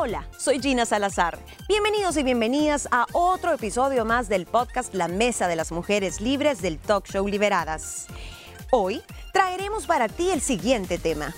[0.00, 1.40] Hola, soy Gina Salazar.
[1.66, 6.62] Bienvenidos y bienvenidas a otro episodio más del podcast La Mesa de las Mujeres Libres
[6.62, 8.06] del Talk Show Liberadas.
[8.70, 11.34] Hoy traeremos para ti el siguiente tema.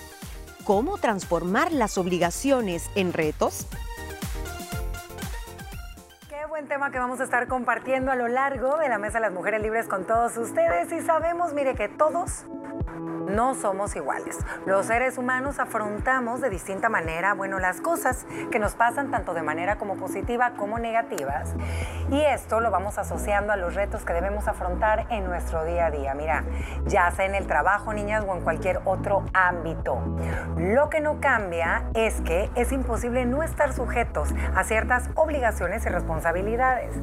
[0.63, 3.65] ¿Cómo transformar las obligaciones en retos?
[6.29, 9.21] Qué buen tema que vamos a estar compartiendo a lo largo de la Mesa de
[9.21, 12.45] las Mujeres Libres con todos ustedes y sabemos, mire, que todos
[13.35, 14.37] no somos iguales.
[14.65, 19.41] Los seres humanos afrontamos de distinta manera, bueno, las cosas que nos pasan tanto de
[19.41, 21.53] manera como positiva como negativas.
[22.11, 25.91] Y esto lo vamos asociando a los retos que debemos afrontar en nuestro día a
[25.91, 26.13] día.
[26.13, 26.43] Mira,
[26.85, 30.01] ya sea en el trabajo, niñas, o en cualquier otro ámbito.
[30.57, 35.89] Lo que no cambia es que es imposible no estar sujetos a ciertas obligaciones y
[35.89, 36.93] responsabilidades.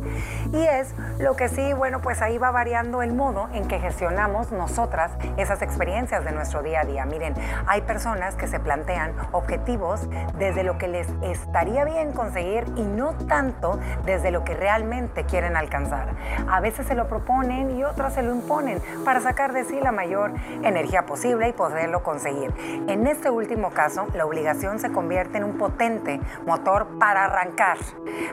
[0.53, 4.53] Y es lo que sí, bueno, pues ahí va variando el modo en que gestionamos
[4.53, 7.05] nosotras esas experiencias de nuestro día a día.
[7.05, 7.35] Miren,
[7.67, 13.15] hay personas que se plantean objetivos desde lo que les estaría bien conseguir y no
[13.27, 16.15] tanto desde lo que realmente quieren alcanzar.
[16.49, 19.93] A veces se lo proponen y otras se lo imponen para sacar de sí la
[19.93, 22.53] mayor energía posible y poderlo conseguir.
[22.89, 27.79] En este último caso, la obligación se convierte en un potente motor para arrancar.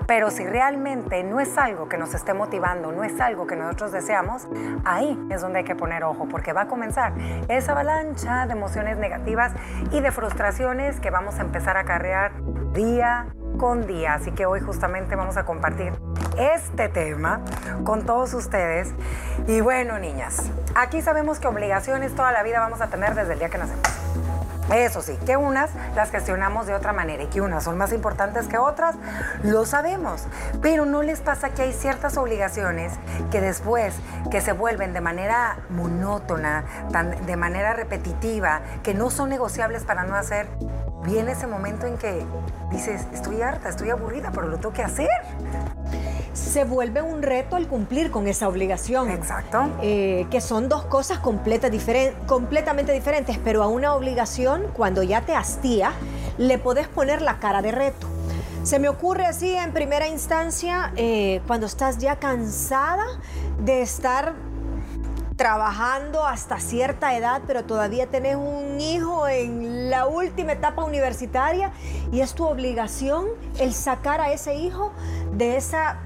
[0.08, 3.92] Pero si realmente no es algo que nos esté motivando, no es algo que nosotros
[3.92, 4.48] deseamos,
[4.84, 7.14] ahí es donde hay que poner ojo, porque va a comenzar
[7.48, 9.52] esa avalancha de emociones negativas
[9.92, 12.32] y de frustraciones que vamos a empezar a acarrear
[12.72, 14.14] día con día.
[14.14, 15.92] Así que hoy justamente vamos a compartir
[16.38, 17.42] este tema
[17.84, 18.94] con todos ustedes.
[19.48, 23.40] Y bueno, niñas, aquí sabemos que obligaciones toda la vida vamos a tener desde el
[23.40, 24.05] día que nacemos.
[24.74, 28.48] Eso sí, que unas las gestionamos de otra manera y que unas son más importantes
[28.48, 28.96] que otras,
[29.44, 30.24] lo sabemos.
[30.62, 32.94] Pero no les pasa que hay ciertas obligaciones
[33.32, 33.94] que después
[34.32, 36.64] que se vuelven de manera monótona,
[37.26, 40.48] de manera repetitiva, que no son negociables para no hacer,
[41.06, 42.26] viene ese momento en que
[42.72, 45.10] dices, estoy harta, estoy aburrida, pero lo tengo que hacer
[46.36, 49.10] se vuelve un reto el cumplir con esa obligación.
[49.10, 49.64] Exacto.
[49.82, 51.72] Eh, que son dos cosas completamente
[52.92, 55.94] diferentes, pero a una obligación, cuando ya te hastía,
[56.38, 58.08] le podés poner la cara de reto.
[58.64, 63.06] Se me ocurre así en primera instancia, eh, cuando estás ya cansada
[63.64, 64.34] de estar
[65.38, 71.72] trabajando hasta cierta edad, pero todavía tenés un hijo en la última etapa universitaria
[72.12, 73.28] y es tu obligación
[73.60, 74.94] el sacar a ese hijo
[75.34, 76.00] de esa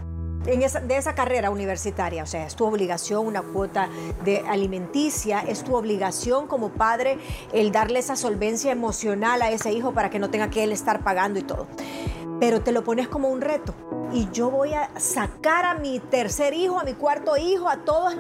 [0.45, 3.89] de esa carrera universitaria, o sea, es tu obligación una cuota
[4.23, 7.17] de alimenticia, es tu obligación como padre
[7.51, 11.03] el darle esa solvencia emocional a ese hijo para que no tenga que él estar
[11.03, 11.67] pagando y todo.
[12.39, 13.73] Pero te lo pones como un reto.
[14.11, 18.16] Y yo voy a sacar a mi tercer hijo, a mi cuarto hijo, a todos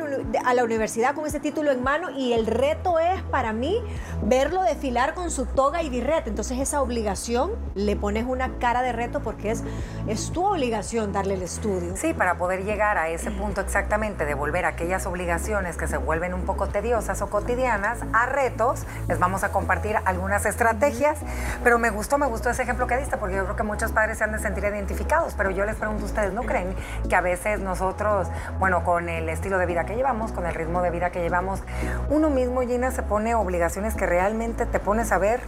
[0.45, 3.81] a la universidad con ese título en mano y el reto es para mí
[4.21, 6.29] verlo desfilar con su toga y birrete.
[6.29, 9.63] Entonces esa obligación le pones una cara de reto porque es,
[10.07, 11.97] es tu obligación darle el estudio.
[11.97, 16.35] Sí, para poder llegar a ese punto exactamente de volver aquellas obligaciones que se vuelven
[16.35, 21.17] un poco tediosas o cotidianas a retos, les vamos a compartir algunas estrategias,
[21.63, 24.08] pero me gustó, me gustó ese ejemplo que diste porque yo creo que muchos padres
[24.15, 26.75] se han de sentir identificados, pero yo les pregunto, ¿ustedes no creen
[27.07, 28.27] que a veces nosotros,
[28.59, 31.61] bueno, con el estilo de vida que llevamos, con el ritmo de vida que llevamos,
[32.09, 35.41] uno mismo, Gina, se pone obligaciones que realmente te pones a ver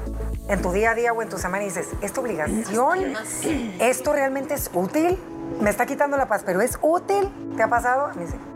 [0.47, 3.13] en tu día a día o en tu semana y dices, ¿esta obligación?
[3.79, 5.17] ¿Esto realmente es útil?
[5.59, 7.29] Me está quitando la paz, pero ¿es útil?
[7.55, 8.11] ¿Te ha pasado?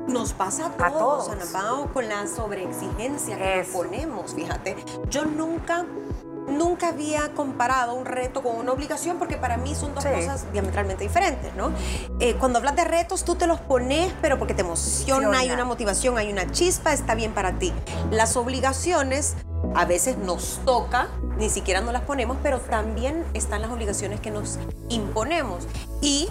[0.08, 1.92] Nos pasa a todos, a todos.
[1.92, 4.76] con la sobreexigencia que ponemos, fíjate.
[5.10, 5.86] Yo nunca
[6.48, 11.04] nunca había comparado un reto con una obligación porque para mí son dos cosas diametralmente
[11.04, 11.72] diferentes, ¿no?
[12.20, 15.66] Eh, cuando hablas de retos, tú te los pones, pero porque te emociona, hay una
[15.66, 17.74] motivación, hay una chispa, está bien para ti.
[18.12, 19.36] Las obligaciones
[19.74, 21.08] a veces nos toca,
[21.38, 25.68] ni siquiera nos las ponemos, pero también están las obligaciones que nos imponemos.
[26.02, 26.30] Y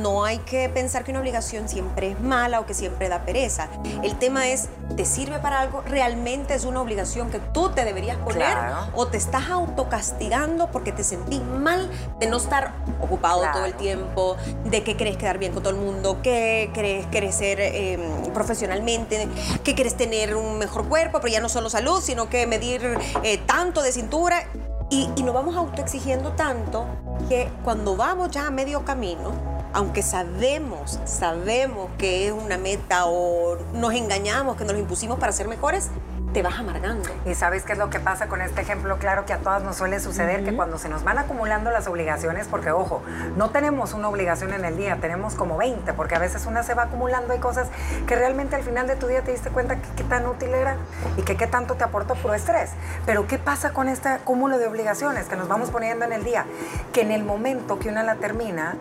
[0.00, 3.68] no hay que pensar que una obligación siempre es mala o que siempre da pereza.
[4.02, 5.82] El tema es, ¿te sirve para algo?
[5.82, 8.56] ¿Realmente es una obligación que tú te deberías poner?
[8.94, 14.36] ¿O te estás autocastigando porque te sentís mal de no estar ocupado todo el tiempo,
[14.64, 19.28] de que querés quedar bien con todo el mundo, que querés crecer em, profesionalmente,
[19.64, 23.38] que querés tener un mejor cuerpo, pero ya no solo salud, sino que medir eh,
[23.38, 24.44] tanto de cintura?
[24.92, 26.84] Y, y nos vamos autoexigiendo tanto
[27.28, 33.56] que cuando vamos ya a medio camino, aunque sabemos, sabemos que es una meta o
[33.72, 35.90] nos engañamos, que nos lo impusimos para ser mejores,
[36.32, 37.08] te vas amargando.
[37.26, 39.76] Y sabes qué es lo que pasa con este ejemplo, claro que a todas nos
[39.76, 43.02] suele suceder que cuando se nos van acumulando las obligaciones, porque ojo,
[43.36, 46.74] no tenemos una obligación en el día, tenemos como 20, porque a veces una se
[46.74, 47.68] va acumulando, hay cosas
[48.06, 50.76] que realmente al final de tu día te diste cuenta que qué tan útil era
[51.16, 52.70] y que qué tanto te aportó puro estrés.
[53.06, 56.46] Pero ¿qué pasa con este cúmulo de obligaciones que nos vamos poniendo en el día?
[56.92, 58.76] Que en el momento que una la termina,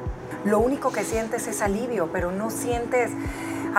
[0.45, 3.11] lo único que sientes es alivio, pero no sientes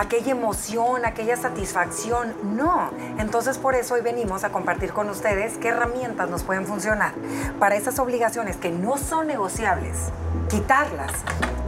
[0.01, 2.35] aquella emoción, aquella satisfacción.
[2.57, 2.91] No.
[3.19, 7.13] Entonces por eso hoy venimos a compartir con ustedes qué herramientas nos pueden funcionar
[7.59, 9.97] para esas obligaciones que no son negociables,
[10.49, 11.13] quitarlas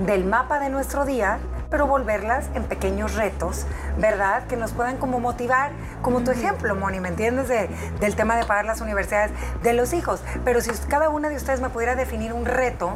[0.06, 1.38] del mapa de nuestro día
[1.68, 3.64] pero volverlas en pequeños retos,
[3.96, 4.46] ¿verdad?
[4.46, 5.70] Que nos puedan como motivar,
[6.02, 7.48] como tu ejemplo, Moni, ¿me entiendes?
[7.48, 9.30] del tema de pagar las universidades
[9.62, 10.20] de los hijos.
[10.44, 12.92] Pero si cada una de ustedes me pudiera definir un reto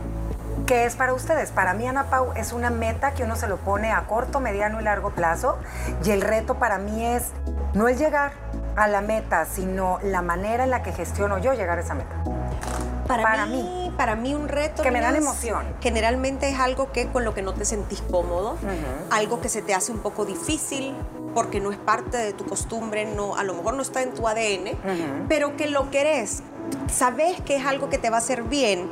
[0.66, 1.52] ¿Qué es para ustedes?
[1.52, 4.80] Para mí, Ana Pau, es una meta que uno se lo pone a corto, mediano
[4.80, 5.58] y largo plazo.
[6.04, 7.30] Y el reto para mí es
[7.74, 8.32] no es llegar
[8.74, 12.16] a la meta, sino la manera en la que gestiono yo llegar a esa meta.
[13.06, 15.64] Para, mí, para mí un reto que me dan emoción.
[15.80, 18.56] Generalmente es algo que con lo que no te sentís cómodo,
[19.10, 20.94] algo que se te hace un poco difícil
[21.34, 24.26] porque no es parte de tu costumbre, no a lo mejor no está en tu
[24.26, 26.42] ADN, pero que lo querés
[26.90, 28.90] sabes que es algo que te va a hacer bien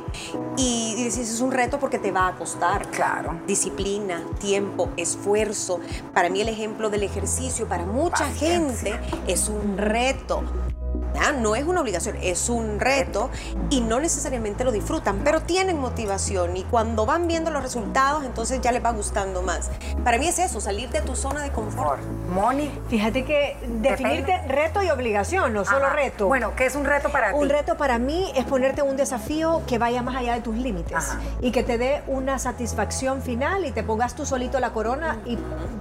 [0.57, 2.87] y, dices es un reto porque te va a costar.
[2.87, 3.39] Claro.
[3.47, 5.79] Disciplina, tiempo, esfuerzo.
[6.13, 10.43] Para mí el ejemplo del ejercicio, para mucha gente es un reto.
[11.41, 13.29] No es una obligación, es un reto
[13.69, 18.61] y no necesariamente lo disfrutan, pero tienen motivación y cuando van viendo los resultados, entonces
[18.61, 19.69] ya les va gustando más.
[20.03, 22.01] Para mí es eso, salir de tu zona de confort.
[22.29, 22.71] Moni.
[22.89, 26.27] Fíjate que definirte reto y obligación, no solo reto.
[26.27, 27.37] Bueno, ¿qué es un reto para ti?
[27.37, 31.15] Un reto para mí es ponerte un desafío que vaya más allá de tus límites
[31.41, 35.37] y que te dé una satisfacción final y te pongas tú solito la corona y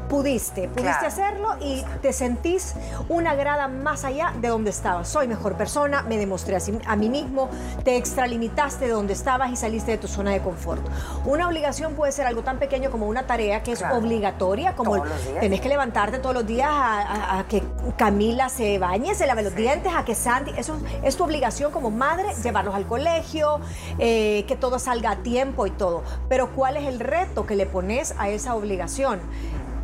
[0.08, 2.74] pudiste, pudiste hacerlo y te sentís
[3.08, 5.08] una grada más allá de donde estabas.
[5.08, 6.56] Soy mejor persona, me demostré
[6.86, 7.48] a, mí mismo,
[7.84, 10.82] te extralimitaste de donde estabas y saliste de tu zona de confort.
[11.24, 15.02] Una obligación puede ser algo tan pequeño como una tarea que es obligatoria, como
[15.40, 17.62] tenés que levantarte todos los días a, que
[17.96, 21.90] Camila se bañe, se lave los dientes, a que Sandy, eso es tu obligación como
[21.90, 23.60] madre, llevarlos al colegio,
[23.98, 26.02] eh, que todo salga a tiempo y todo.
[26.28, 29.20] Pero ¿cuál es el reto que le pones a esa obligación?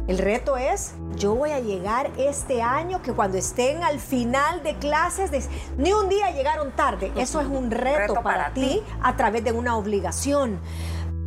[0.07, 4.77] El reto es, yo voy a llegar este año que cuando estén al final de
[4.77, 7.13] clases, ni un día llegaron tarde.
[7.17, 10.61] Eso es un reto, para, ti a través de una obligación.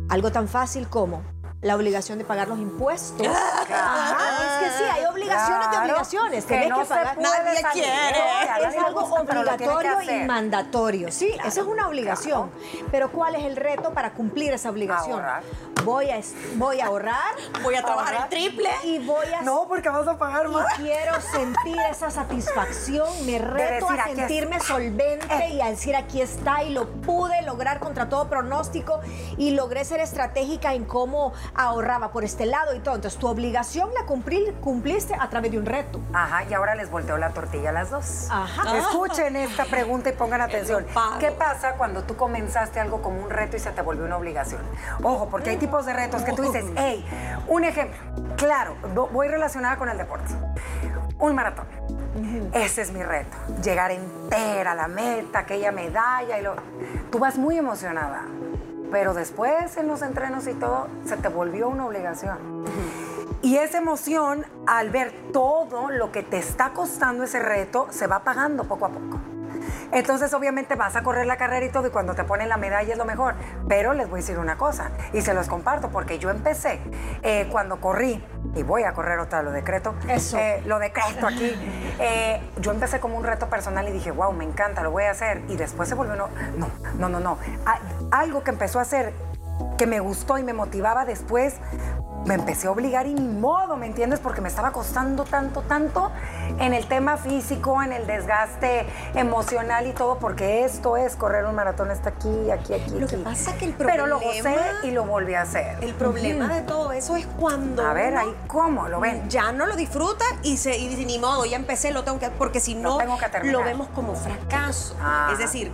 [0.08, 1.33] Algo tan fácil como
[1.64, 3.26] la obligación de pagar los impuestos.
[3.26, 6.44] es que sí, hay obligaciones de obligaciones.
[6.44, 7.18] Que no que pagar.
[7.18, 8.68] Nadie quiere.
[8.68, 11.10] Es algo obligatorio y mandatorio.
[11.10, 12.50] Sí, esa es una obligación.
[12.90, 15.20] Pero ¿cuál es el reto para cumplir esa obligación?
[15.20, 15.42] Ahorrar.
[15.84, 16.20] Voy a,
[16.56, 17.34] voy a ahorrar.
[17.62, 18.68] Voy a trabajar el triple.
[18.84, 19.40] Y voy a...
[19.40, 20.66] No, porque vas a pagar más.
[20.78, 23.08] Y quiero sentir esa satisfacción.
[23.24, 25.54] Me reto a sentirme solvente eh.
[25.54, 29.00] y a decir aquí está y lo pude lograr contra todo pronóstico
[29.38, 32.96] y logré ser estratégica en cómo ahorraba por este lado y todo.
[32.96, 36.00] Entonces, tu obligación la cumplir, cumpliste a través de un reto.
[36.12, 38.28] Ajá, y ahora les volteo la tortilla a las dos.
[38.30, 38.78] Ajá.
[38.78, 40.86] Escuchen esta pregunta y pongan atención.
[41.18, 44.62] ¿Qué pasa cuando tú comenzaste algo como un reto y se te volvió una obligación?
[45.02, 47.04] Ojo, porque hay tipos de retos que tú dices, hey,
[47.48, 47.96] un ejemplo,
[48.36, 48.76] claro,
[49.12, 50.32] voy relacionada con el deporte.
[51.18, 51.66] Un maratón.
[52.52, 56.54] Ese es mi reto, llegar entera a la meta, aquella medalla y lo...
[57.10, 58.22] Tú vas muy emocionada
[58.94, 62.64] pero después en los entrenos y todo se te volvió una obligación.
[63.42, 68.20] Y esa emoción, al ver todo lo que te está costando ese reto, se va
[68.20, 69.18] pagando poco a poco.
[69.90, 72.92] Entonces, obviamente, vas a correr la carrera y todo, y cuando te ponen la medalla
[72.92, 73.34] es lo mejor.
[73.68, 76.78] Pero les voy a decir una cosa, y se los comparto, porque yo empecé
[77.24, 78.24] eh, cuando corrí
[78.54, 79.94] y voy a correr otra, lo decreto.
[80.08, 80.38] Eso.
[80.38, 81.54] Eh, lo decreto aquí.
[81.98, 85.10] Eh, yo empecé como un reto personal y dije, wow, me encanta, lo voy a
[85.10, 85.42] hacer.
[85.48, 86.68] Y después se volvió, no, no,
[86.98, 87.38] no, no, no.
[88.10, 89.12] Algo que empezó a hacer
[89.76, 91.56] que me gustó y me motivaba después
[92.24, 94.20] me empecé a obligar y ni modo, ¿me entiendes?
[94.20, 96.10] Porque me estaba costando tanto, tanto
[96.58, 101.54] en el tema físico, en el desgaste emocional y todo, porque esto es correr un
[101.54, 102.98] maratón, está aquí, aquí, aquí.
[102.98, 103.92] Lo que pasa es que el problema...
[103.92, 105.76] Pero lo gocé y lo volví a hacer.
[105.82, 107.84] El problema de todo eso es cuando...
[107.86, 109.28] A ver, ahí cómo, ¿lo ven?
[109.28, 112.30] Ya no lo disfruta y, se, y dice, ni modo, ya empecé, lo tengo que...
[112.30, 112.98] Porque si no,
[113.42, 114.96] lo, vemos como fracaso.
[115.00, 115.28] Ah.
[115.32, 115.70] Es decir,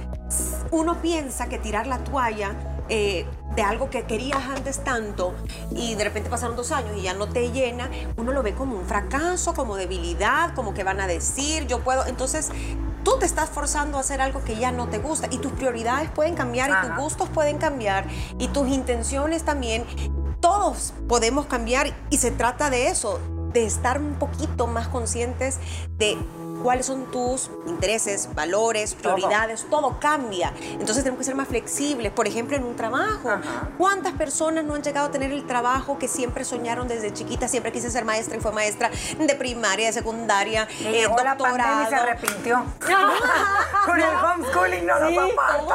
[0.70, 2.54] uno piensa que tirar la toalla
[2.88, 5.34] eh, de algo que querías antes tanto
[5.70, 8.76] y de repente pasaron dos años y ya no te llena, uno lo ve como
[8.76, 12.06] un fracaso, como debilidad, como que van a decir, yo puedo.
[12.06, 12.50] Entonces,
[13.02, 16.10] tú te estás forzando a hacer algo que ya no te gusta y tus prioridades
[16.10, 18.06] pueden cambiar y tus gustos pueden cambiar
[18.38, 19.84] y tus intenciones también.
[20.40, 23.20] Todos podemos cambiar y se trata de eso,
[23.52, 25.58] de estar un poquito más conscientes
[25.98, 26.16] de
[26.62, 30.52] cuáles son tus intereses, valores, prioridades, todo, cambia.
[30.60, 32.12] Entonces tenemos que ser más flexibles.
[32.12, 33.30] Por ejemplo, en un trabajo.
[33.78, 37.48] ¿Cuántas personas no han llegado a tener el trabajo que siempre soñaron desde chiquita?
[37.48, 41.88] Siempre quise ser maestra y fue maestra de primaria, de secundaria, eh, doctorado.
[41.88, 42.64] se arrepintió.
[43.86, 45.16] Con el homeschooling no sí,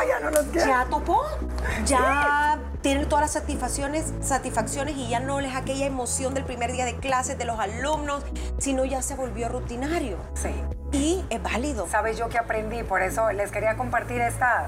[0.07, 0.67] ya no los quiero.
[0.67, 1.23] Ya topó.
[1.85, 6.85] Ya tienen todas las satisfacciones, satisfacciones y ya no es aquella emoción del primer día
[6.85, 8.23] de clases de los alumnos,
[8.59, 10.17] sino ya se volvió rutinario.
[10.35, 10.53] Sí.
[10.91, 11.87] Y es válido.
[11.87, 12.83] ¿Sabes yo que aprendí?
[12.83, 14.67] Por eso les quería compartir esta,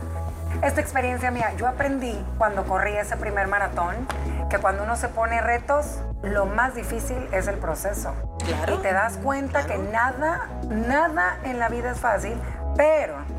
[0.64, 1.54] esta experiencia mía.
[1.58, 4.08] Yo aprendí cuando corrí ese primer maratón
[4.50, 8.16] que cuando uno se pone retos, lo más difícil es el proceso.
[8.44, 8.74] Claro.
[8.74, 12.34] Y te das cuenta que nada, nada en la vida es fácil,
[12.76, 13.37] pero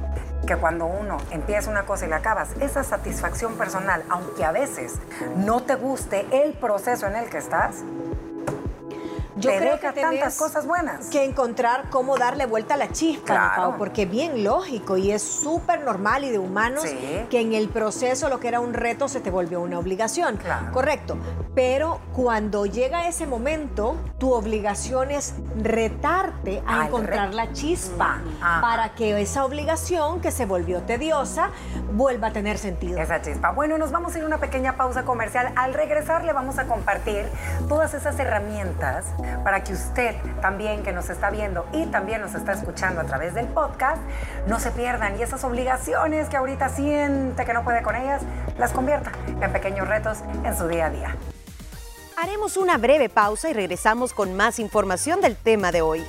[0.48, 4.94] que cuando uno empieza una cosa y la acabas, esa satisfacción personal, aunque a veces
[5.36, 7.84] no te guste el proceso en el que estás,
[9.38, 11.06] yo creo que tantas cosas buenas.
[11.06, 16.24] Que encontrar cómo darle vuelta a la chispa, porque bien lógico y es súper normal
[16.24, 16.84] y de humanos
[17.30, 20.38] que en el proceso lo que era un reto se te volvió una obligación.
[20.72, 21.16] Correcto.
[21.54, 28.20] Pero cuando llega ese momento, tu obligación es retarte a encontrar la chispa
[28.60, 31.50] para que esa obligación que se volvió tediosa
[31.92, 32.98] vuelva a tener sentido.
[32.98, 33.50] Esa chispa.
[33.50, 35.52] Bueno, nos vamos a ir a una pequeña pausa comercial.
[35.56, 37.26] Al regresar le vamos a compartir
[37.68, 39.06] todas esas herramientas
[39.44, 43.34] para que usted también que nos está viendo y también nos está escuchando a través
[43.34, 44.00] del podcast,
[44.46, 48.22] no se pierdan y esas obligaciones que ahorita siente que no puede con ellas,
[48.58, 51.16] las convierta en pequeños retos en su día a día.
[52.16, 56.04] Haremos una breve pausa y regresamos con más información del tema de hoy.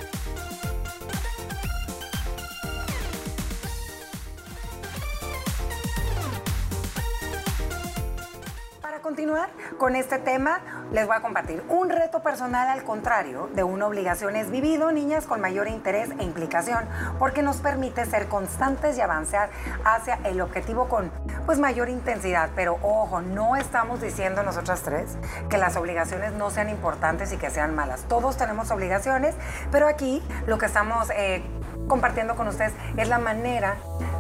[9.20, 10.62] Continuar con este tema,
[10.94, 15.26] les voy a compartir un reto personal al contrario de una obligación es vivido, niñas,
[15.26, 16.86] con mayor interés e implicación,
[17.20, 19.50] porque nos permite ser constantes y avanzar
[19.84, 21.12] hacia el objetivo con
[21.46, 22.52] pues mayor intensidad.
[22.56, 25.18] Pero ojo, no estamos diciendo nosotras tres
[25.50, 28.04] que las obligaciones no sean importantes y que sean malas.
[28.04, 29.36] Todos tenemos obligaciones,
[29.70, 31.44] pero aquí lo que estamos eh,
[31.90, 33.76] compartiendo con ustedes es la manera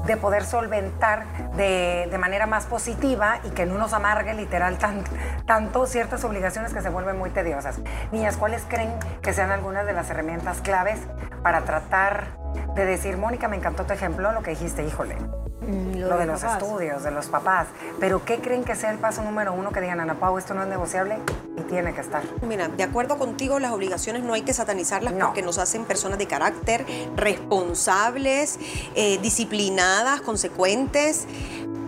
[0.06, 5.04] de poder solventar de, de, manera más positiva y que no nos amargue literal tan,
[5.46, 7.80] tanto ciertas obligaciones que se vuelven muy tediosas.
[8.12, 11.00] Niñas, ¿cuáles creen que sean algunas de las herramientas claves
[11.44, 12.28] para tratar
[12.76, 15.16] de decir, Mónica, me encantó tu ejemplo, lo que dijiste, híjole,
[15.62, 17.68] mm, lo, de, los estudios, de los papás.
[18.00, 20.64] Pero ¿qué creen que sea el paso número uno que digan, Ana Pau, esto no
[20.64, 21.18] es negociable
[21.58, 22.24] y tiene que estar?
[22.42, 26.28] Mira, de acuerdo contigo, las obligaciones no hay que satanizarlas porque nos hacen personas de
[26.28, 26.86] carácter,
[27.16, 28.60] responsables,
[28.96, 31.28] eh, disciplinadas, consecuentes.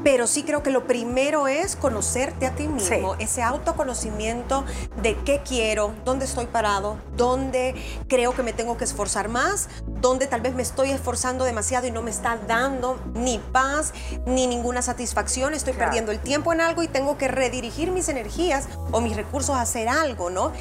[0.03, 4.65] Pero sí creo que lo primero es conocerte a ti mismo, ese autoconocimiento
[5.01, 7.75] de qué quiero, dónde estoy parado, dónde
[8.07, 11.91] creo que me tengo que esforzar más, dónde tal vez me estoy esforzando demasiado y
[11.91, 13.93] no me está dando ni paz
[14.25, 18.67] ni ninguna satisfacción, estoy perdiendo el tiempo en algo y tengo que redirigir mis energías
[18.91, 20.51] o mis recursos a hacer algo, ¿no?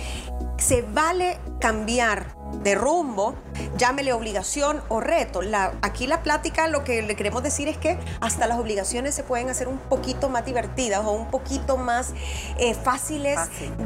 [0.59, 3.35] Se vale cambiar de rumbo,
[3.77, 5.41] llámele obligación o reto.
[5.83, 9.49] aquí la plática lo que le queremos decir es que hasta las obligaciones se pueden
[9.49, 12.13] hacer un poquito más divertidas o un poquito más
[12.59, 13.39] eh, fáciles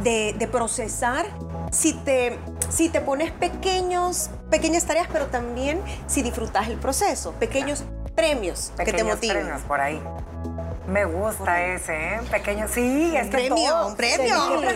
[0.02, 1.26] de, procesar
[1.72, 7.84] si te, si te pones pequeños, pequeñas tareas, pero también si disfrutas el proceso, pequeños
[8.14, 9.38] premios que te motiven.
[9.38, 10.00] premios por ahí.
[10.86, 12.20] Me gusta ese, ¿eh?
[12.30, 12.66] Pequeño.
[12.68, 14.60] Sí, es un premio, un premio.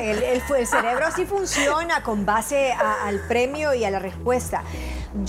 [0.00, 4.62] El, el, cerebro así funciona con base al premio y a la respuesta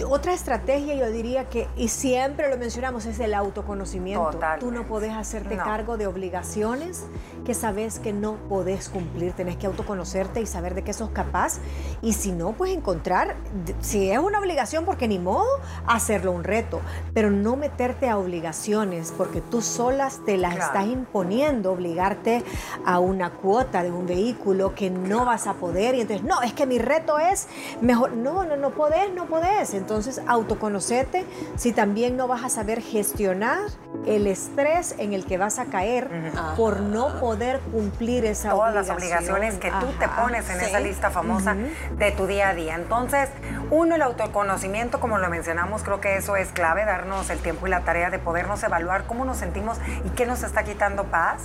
[0.09, 4.39] otra estrategia yo diría que, y siempre lo mencionamos, es el autoconocimiento.
[4.59, 7.05] Tú no podés hacerte cargo de obligaciones
[7.45, 9.33] que sabes que no podés cumplir.
[9.33, 11.59] Tenés que autoconocerte y saber de qué sos capaz.
[12.01, 13.35] Y si no, pues encontrar,
[13.79, 15.47] si es una obligación, porque ni modo,
[15.87, 16.81] hacerlo un reto.
[17.13, 22.43] Pero no meterte a obligaciones, porque tú solas te las estás imponiendo, obligarte
[22.85, 25.95] a una cuota de un vehículo que no vas a poder.
[25.95, 27.47] Y entonces, no, es que mi reto es
[27.81, 28.11] mejor.
[28.11, 29.68] No, no, no podés, no podés.
[29.77, 33.59] Entonces, autoconocerte si también no vas a saber gestionar
[34.05, 36.09] el estrés en el que vas a caer
[36.55, 41.09] por no poder cumplir esa Todas las obligaciones que tú te pones en esa lista
[41.09, 41.55] famosa
[41.97, 42.75] de tu día a día.
[42.75, 43.29] Entonces,
[43.71, 47.69] uno, el autoconocimiento, como lo mencionamos, creo que eso es clave, darnos el tiempo y
[47.69, 51.43] la tarea de podernos evaluar cómo nos sentimos y qué nos está quitando paz.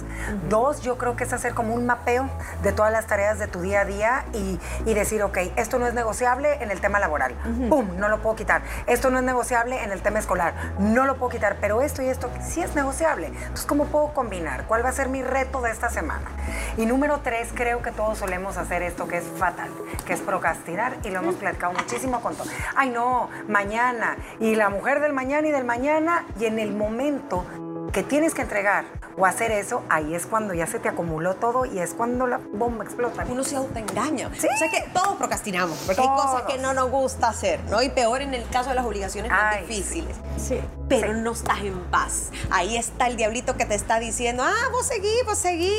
[0.48, 2.28] Dos, yo creo que es hacer como un mapeo
[2.62, 5.86] de todas las tareas de tu día a día y, y decir, ok, esto no
[5.86, 7.34] es negociable en el tema laboral.
[7.68, 7.96] ¡Pum!
[7.98, 8.62] No lo puedo quitar.
[8.86, 10.54] Esto no es negociable en el tema escolar.
[10.78, 13.26] No lo puedo quitar, pero esto y esto sí es negociable.
[13.26, 14.64] Entonces, ¿cómo puedo combinar?
[14.64, 16.24] ¿Cuál va a ser mi reto de esta semana?
[16.76, 19.70] Y número tres, creo que todos solemos hacer esto que es fatal,
[20.06, 22.48] que es procrastinar y lo hemos platicado muchísimo muchísimo con todo.
[22.76, 24.16] Ay, no, mañana.
[24.40, 26.24] Y la mujer del mañana y del mañana.
[26.38, 27.44] Y en el momento
[27.92, 28.84] que tienes que entregar
[29.16, 32.38] o hacer eso, ahí es cuando ya se te acumuló todo y es cuando la
[32.52, 33.24] bomba explota.
[33.28, 34.30] Uno se autoengaña.
[34.38, 34.46] ¿Sí?
[34.52, 37.82] O sea que todos procrastinamos, porque hay cosas que no nos gusta hacer, ¿no?
[37.82, 40.16] Y peor en el caso de las obligaciones más difíciles.
[40.36, 40.60] Sí.
[40.88, 42.30] Pero no estás en paz.
[42.50, 45.74] Ahí está el diablito que te está diciendo, ah, vos seguí, vos seguí.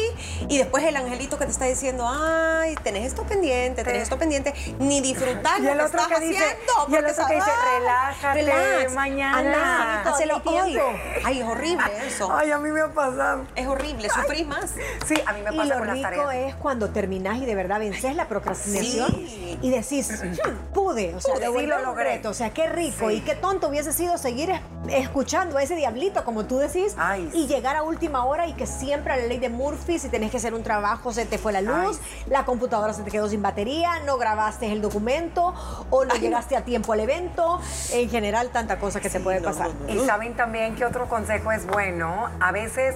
[0.49, 4.53] Y después el angelito que te está diciendo, ay, tenés esto pendiente, tenés esto pendiente.
[4.79, 6.87] Ni disfrutar lo que estás dice, haciendo.
[6.89, 9.99] Y el otro que dice, relájate, relax, mañana.
[9.99, 10.77] Anda, hazlo hoy.
[11.23, 12.31] Ay, es horrible eso.
[12.31, 13.24] Ay, a mí me ha pasado.
[13.55, 14.71] Es horrible, sufrís más.
[15.05, 16.49] Sí, a mí me pasa y lo con las rico tareas.
[16.49, 19.57] es cuando terminás y de verdad vences la procrastinación Sí.
[19.61, 22.03] y decís, "Hmm, pude, o sea, Pude, sí devolver lo logré.
[22.15, 23.15] reto, o sea, qué rico Sí.
[23.15, 27.29] y qué tonto hubiese sido seguir es- escuchando a ese diablito, como tú decís, Ay,
[27.33, 27.47] y sí.
[27.47, 30.37] llegar a última hora y que siempre a la ley de Murphy, si tenés que
[30.37, 33.99] hacer un trabajo, se te fue la luz, la computadora se te quedó sin batería,
[34.05, 35.53] no grabaste el documento
[35.89, 37.59] o no llegaste a tiempo al evento,
[37.91, 39.69] en general tanta cosa que te puede pasar.
[39.87, 42.29] Y saben también que otro consejo es bueno.
[42.39, 42.95] A veces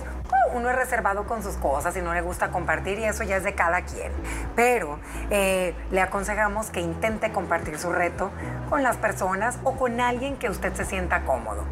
[0.53, 3.43] uno es reservado con sus cosas y no le gusta compartir y eso ya es
[3.43, 4.11] de cada quien.
[4.55, 8.31] Pero eh, le aconsejamos que intente compartir su reto
[8.69, 11.65] con las personas o con alguien que usted se sienta cómodo.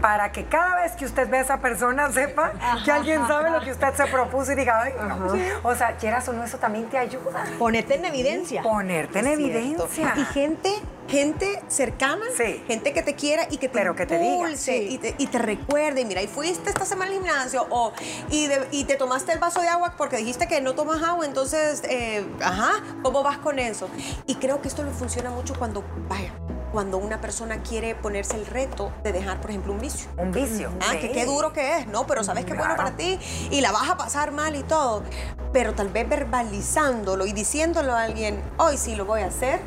[0.00, 2.52] Para que cada vez que usted ve a esa persona sepa
[2.84, 5.32] que alguien sabe lo que usted se propuso y diga, ay, no".
[5.62, 7.44] O sea, quieras o no, eso también te ayuda.
[7.58, 8.62] Ponete en evidencia.
[8.62, 10.14] Ponerte en evidencia.
[10.16, 10.70] Y gente,
[11.12, 12.64] gente cercana, Sí.
[12.66, 14.86] gente que te quiera y que te Pero que te diga, impulse sí.
[14.90, 17.92] y, te, y te recuerde, mira, y fuiste esta semana al gimnasio o,
[18.30, 21.26] y, de- y te tomaste el vaso de agua porque dijiste que no tomas agua,
[21.26, 23.88] entonces, eh, ajá, ¿cómo vas con eso?
[24.26, 26.32] Y creo que esto le funciona mucho cuando, vaya,
[26.72, 30.08] cuando una persona quiere ponerse el reto de dejar, por ejemplo, un vicio.
[30.16, 30.70] Un vicio.
[30.80, 30.98] Ah, sí.
[31.00, 32.06] que qué duro que es, ¿no?
[32.06, 32.90] Pero sabes que es bueno Claro.
[32.90, 33.18] para ti
[33.50, 35.02] y la vas a pasar mal y todo.
[35.52, 39.60] Pero tal vez verbalizándolo y diciéndolo a alguien, hoy sí lo voy a hacer,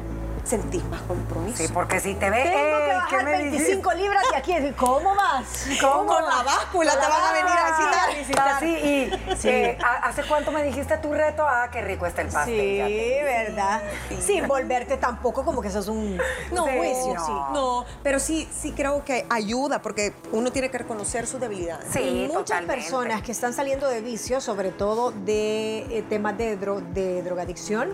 [0.45, 1.57] sentís más compromiso.
[1.57, 4.53] Sí, porque si te ve, Tengo "Ey, que bajar ¿qué me 25 libras de aquí.
[4.77, 5.65] ¿Cómo vas?
[5.81, 8.59] ¿Cómo Con la báscula te van a venir a visitar.
[8.59, 9.49] Sí, y Sí.
[9.49, 11.43] eh, ¿ha- ¿hace cuánto me dijiste tu reto?
[11.47, 12.55] Ah, qué rico está el pastel.
[12.55, 13.81] Sí, te- ¿verdad?
[14.19, 16.17] Sin volverte tampoco como que sos un
[16.51, 17.25] No, juicio, no.
[17.25, 17.31] sí.
[17.53, 21.87] No, pero sí, sí creo que ayuda porque uno tiene que reconocer sus debilidades.
[21.91, 22.75] Sí, Y muchas totalmente.
[22.75, 27.89] personas que están saliendo de vicios, sobre todo de eh, temas de, dro- de drogadicción,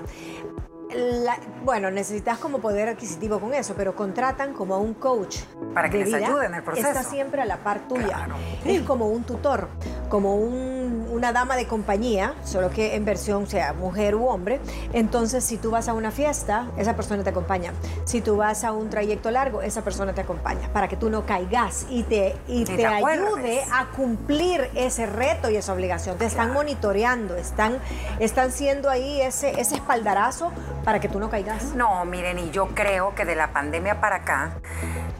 [0.94, 5.38] la- bueno, necesitas como poder adquisitivo con eso, pero contratan como a un coach.
[5.74, 6.88] Para que les ayude en el proceso.
[6.88, 8.08] Está siempre a la par tuya.
[8.08, 8.36] Claro.
[8.66, 9.68] Es como un tutor,
[10.10, 14.60] como un- una dama de compañía, solo que en versión sea mujer u hombre.
[14.94, 17.74] Entonces, si tú vas a una fiesta, esa persona te acompaña.
[18.06, 21.26] Si tú vas a un trayecto largo, esa persona te acompaña para que tú no
[21.26, 23.28] caigas y te, y te te acuerdes.
[23.28, 26.18] ayude a cumplir ese reto y esa obligación.
[26.18, 27.78] Te están monitoreando, están,
[28.20, 30.52] están siendo ahí ese, ese espaldarazo
[30.84, 31.76] para que tú no caigas.
[31.76, 34.54] No, miren, y yo creo que de la pandemia para acá,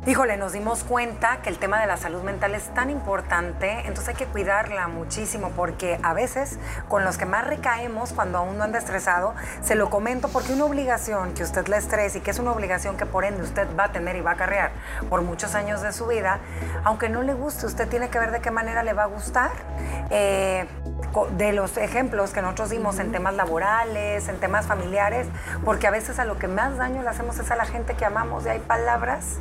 [0.08, 4.10] híjole, nos dimos cuenta que el tema de la salud mental es tan importante, entonces
[4.10, 6.58] hay que cuidarla muchísimo, porque a veces
[6.90, 10.66] con los que más recaemos cuando aún no anda estresado, se lo comento porque una
[10.66, 13.86] obligación que usted le estrese y que es una obligación que por ende usted va
[13.86, 14.72] a tener y va a acarrear
[15.08, 16.40] por muchos años de su vida,
[16.84, 19.52] aunque no le guste, usted tiene que ver de qué manera le va a gustar.
[20.10, 20.66] Eh,
[21.36, 25.28] de los ejemplos que nosotros dimos en temas laborales, en temas familiares,
[25.66, 28.06] porque a veces a lo que más daño le hacemos es a la gente que
[28.06, 29.40] amamos y hay palabras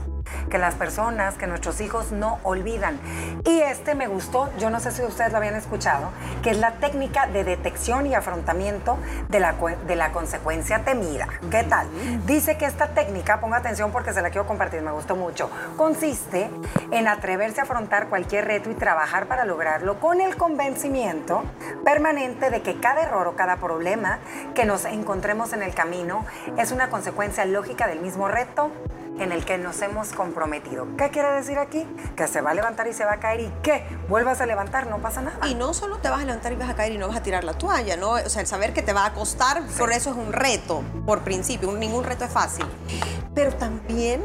[0.51, 3.01] que las personas, que nuestros hijos no olvidan.
[3.47, 6.11] Y este me gustó, yo no sé si ustedes lo habían escuchado,
[6.43, 9.55] que es la técnica de detección y afrontamiento de la,
[9.87, 11.29] de la consecuencia temida.
[11.51, 11.89] ¿Qué tal?
[12.27, 16.51] Dice que esta técnica, ponga atención porque se la quiero compartir, me gustó mucho, consiste
[16.91, 21.45] en atreverse a afrontar cualquier reto y trabajar para lograrlo con el convencimiento
[21.85, 24.19] permanente de que cada error o cada problema
[24.55, 26.27] que nos encontremos en el camino
[26.59, 28.71] es una consecuencia lógica del mismo reto
[29.21, 30.87] en el que nos hemos comprometido.
[30.97, 31.87] ¿Qué quiere decir aquí?
[32.17, 34.87] Que se va a levantar y se va a caer y que vuelvas a levantar,
[34.87, 35.47] no pasa nada.
[35.47, 37.23] Y no solo te vas a levantar y vas a caer y no vas a
[37.23, 38.13] tirar la toalla, ¿no?
[38.13, 41.21] O sea, el saber que te va a costar, por eso es un reto, por
[41.21, 42.65] principio, ningún reto es fácil.
[43.35, 44.23] Pero también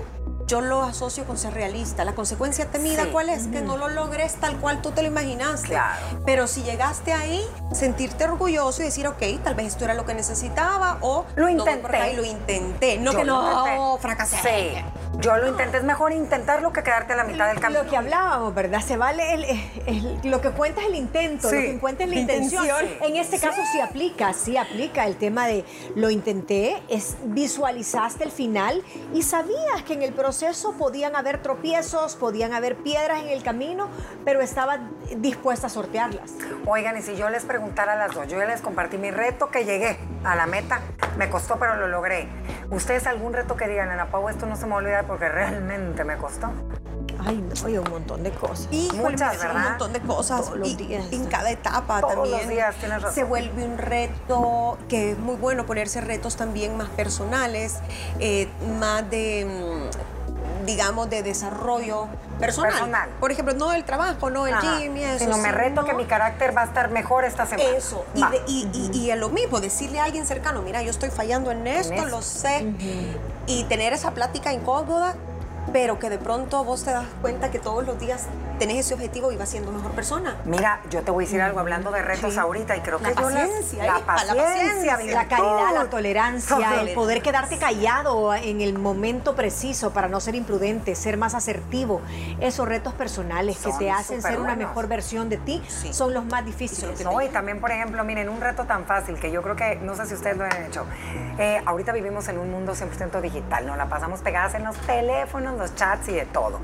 [0.47, 2.05] yo lo asocio con ser realista.
[2.05, 3.09] La consecuencia temida, Sí.
[3.11, 3.47] ¿cuál es?
[3.47, 5.69] Que no lo logres tal cual tú te lo imaginaste.
[5.69, 6.05] Claro.
[6.25, 7.41] Pero si llegaste ahí,
[7.73, 11.63] sentirte orgulloso y decir, ok, tal vez esto era lo que necesitaba o Lo no
[11.65, 12.13] voy por intenté.
[12.13, 12.97] lo intenté.
[12.99, 14.01] No Yo que no, intenté.
[14.01, 14.37] fracasé.
[14.37, 14.85] Sí,
[15.19, 15.77] yo lo intenté.
[15.77, 17.83] Es mejor intentarlo que quedarte a la mitad del camino.
[17.83, 18.81] Lo que hablábamos, ¿verdad?
[18.81, 19.45] Se vale el,
[19.87, 21.55] el- lo que cuenta es el intento, Sí.
[21.55, 22.63] lo que cuenta es la intención.
[22.65, 23.03] intención.
[23.03, 28.31] En este caso sí aplica, sí aplica el tema de lo intenté, es visualizaste el
[28.31, 33.29] final y sabías que en el proceso proceso podían haber tropiezos, podían haber piedras en
[33.29, 33.87] el camino,
[34.25, 34.79] pero estaba
[35.17, 36.31] dispuesta a sortearlas.
[36.65, 39.49] Oigan, y si yo les preguntara a las dos, yo ya les compartí mi reto
[39.51, 40.81] que llegué a la meta,
[41.17, 42.27] me costó, pero lo logré.
[42.69, 46.17] ¿Ustedes algún reto que digan, Ana Pau, esto no se me olvida porque realmente me
[46.17, 46.51] costó?
[47.25, 48.67] Ay, no, un montón de cosas.
[48.71, 49.55] Y Muchas, ¿verdad?
[49.55, 50.45] Un montón de cosas.
[50.45, 51.05] Todos los y días.
[51.11, 52.37] En cada etapa Todos también.
[52.39, 53.15] los días, tienes razón.
[53.15, 57.79] Se vuelve un reto que es muy bueno ponerse retos también más personales,
[58.19, 58.47] eh,
[58.79, 59.74] más de, mm,
[60.65, 62.07] digamos, de desarrollo
[62.39, 62.71] personal.
[62.71, 63.09] Personal.
[63.19, 64.77] Por ejemplo, no el trabajo, no el Ajá.
[64.79, 65.19] gym y eso.
[65.19, 67.69] Sino me reto que mi carácter va a estar mejor esta semana.
[67.69, 70.91] Eso, y, de- y, y- y a lo mismo, decirle a alguien cercano, mira, yo
[70.91, 72.05] estoy fallando en esto, esto.
[72.07, 72.73] lo sé,
[73.47, 75.15] y tener esa plática incómoda,
[75.73, 78.23] pero que de pronto vos te das cuenta que todos los días
[78.59, 80.37] tenés ese objetivo y vas siendo mejor persona.
[80.45, 82.39] Mira, yo te voy a decir algo hablando de retos Sí.
[82.39, 85.13] ahorita y creo La que yo paciencia, la la paciencia, paciencia, virtud.
[85.13, 86.79] La caridad, la tolerancia, Todo.
[86.81, 92.01] el poder quedarte callado en el momento preciso para no ser imprudente, ser más asertivo.
[92.39, 95.93] Esos retos personales que te hacen ser una mejor versión de ti Sí.
[95.93, 97.03] son los más difíciles.
[97.03, 99.95] No, y también, por ejemplo, miren, un reto tan fácil que yo creo que, no
[99.95, 100.85] sé si ustedes lo han hecho.
[101.37, 103.75] Eh, ahorita vivimos en un mundo 100% digital, ¿no?
[103.75, 106.59] La pasamos pegadas en los teléfonos, los chats y de todo.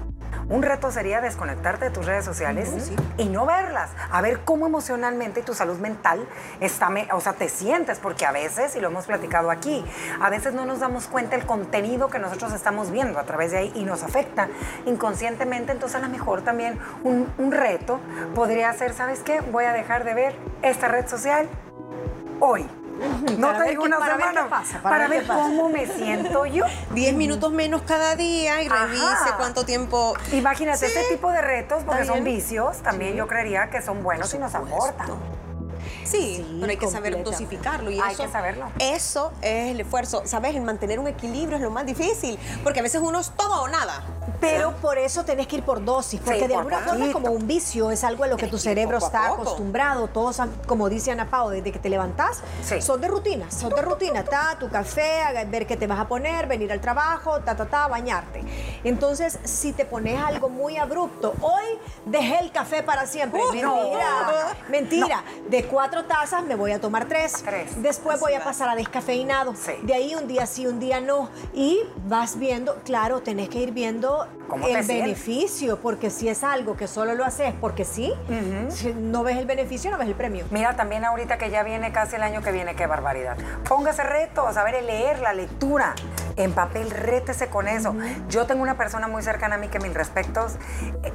[0.49, 5.43] Un reto sería desconectarte de tus redes sociales y no verlas, a ver cómo emocionalmente
[5.43, 6.27] tu salud mental
[6.59, 9.85] está, me- o sea, te sientes, porque a veces, y lo hemos platicado aquí,
[10.19, 13.59] a veces no nos damos cuenta el contenido que nosotros estamos viendo a través de
[13.59, 14.49] ahí y nos afecta
[14.85, 18.01] inconscientemente, entonces a lo mejor también un, un reto
[18.35, 19.39] podría ser, ¿sabes qué?
[19.39, 21.47] Voy a dejar de ver esta red social
[22.41, 22.67] hoy.
[23.37, 25.27] No Para te ver digo una para ver semana, qué pasa, para, para ver ver
[25.27, 26.65] cómo me siento yo.
[26.93, 28.85] Diez minutos menos cada día y Ajá.
[28.85, 30.13] revise cuánto tiempo...
[30.31, 30.85] Imagínate Sí.
[30.85, 34.53] este tipo de retos, porque son vicios, también yo creería que son buenos y nos
[34.55, 35.07] aportan.
[36.03, 37.89] Sí, Sí, pero hay que saber dosificarlo.
[37.89, 38.65] Y Hay eso, que saberlo.
[38.79, 40.23] Eso es el esfuerzo.
[40.25, 40.55] ¿Sabes?
[40.55, 42.37] El mantener un equilibrio es lo más difícil.
[42.63, 44.03] Porque a veces uno es todo o nada.
[44.39, 47.13] Pero por eso tenés que ir por dosis, porque Sí, de alguna forma poquito.
[47.13, 50.07] como un vicio es algo a lo que tu cerebro está acostumbrado.
[50.07, 52.81] Todos, como dice Ana Pao, desde que te levantás, Sí.
[52.81, 54.23] son de rutina, son de rutina.
[54.23, 57.87] Ta, tu café, ver qué te vas a poner, venir al trabajo, ta, ta, ta,
[57.87, 58.43] bañarte.
[58.83, 63.41] Entonces, si te pones algo muy abrupto, hoy dejé el café para siempre.
[63.41, 63.75] Uh, no.
[63.75, 65.23] mentira, mentira.
[65.49, 67.41] De cuatro tazas me voy a tomar tres.
[67.43, 67.81] Tres.
[67.81, 69.53] Después voy a pasar a descafeinado.
[69.55, 69.73] Sí.
[69.83, 71.29] De ahí un día sí, un día no.
[71.53, 74.10] Y vas viendo, claro, tenés que ir viendo
[74.47, 78.13] ¿Cómo te el beneficio, porque si es algo que solo lo haces porque sí,
[78.69, 80.45] si no ves el beneficio, no ves el premio.
[80.51, 83.37] Mira, también ahorita que ya viene casi el año que viene, qué barbaridad.
[83.67, 85.95] Póngase retos, a ver, el leer, la lectura.
[86.35, 87.95] En papel, rétese con eso.
[88.29, 90.55] Yo tengo una persona muy cercana a mí que mil respetos,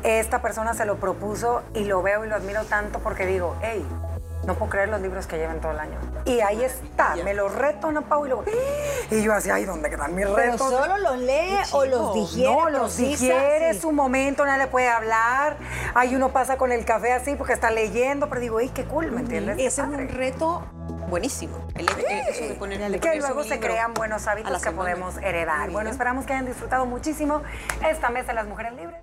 [0.02, 3.84] esta persona se lo propuso y lo veo y lo admiro tanto porque digo, hey,
[4.46, 5.98] no puedo creer los libros que llevan todo el año.
[6.24, 8.44] Y ahí está, me los reto, Ana Pau, y luego,
[9.10, 10.70] y yo así, ay, ¿dónde quedan mis Pero retos?
[10.70, 12.52] solo los lee o los digiere.
[12.54, 13.78] No, los digiere, sí.
[13.78, 15.56] es un momento, nadie le puede hablar.
[15.94, 19.10] Ahí uno pasa con el café así porque está leyendo, pero digo, ¡ay, qué cool!
[19.12, 19.56] ¿Me entiendes?
[19.58, 20.64] Ese es un reto
[21.08, 21.58] buenísimo.
[21.74, 25.70] El, el- eso de poner, que luego se crean buenos hábitos que podemos heredar.
[25.70, 27.42] Bueno, esperamos que hayan disfrutado muchísimo
[27.88, 29.00] esta mesa de las mujeres libres.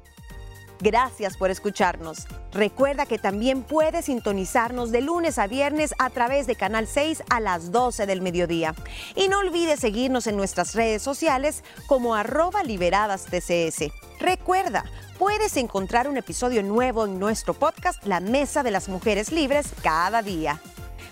[0.84, 2.28] Gracias por escucharnos.
[2.52, 7.39] Recuerda que también puedes sintonizarnos de lunes a viernes a través de Canal 6 a
[7.39, 8.76] las 12 del mediodía.
[9.15, 13.93] Y no olvides seguirnos en nuestras redes sociales como arroba liberadas TCS.
[14.19, 14.84] Recuerda,
[15.17, 20.22] puedes encontrar un episodio nuevo en nuestro podcast La Mesa de las Mujeres Libres cada
[20.22, 20.60] día.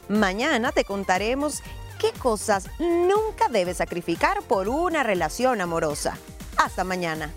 [0.10, 1.64] Mañana te contaremos
[1.98, 6.18] qué cosas nunca debes sacrificar por una relación amorosa.
[6.58, 7.32] Hasta mañana.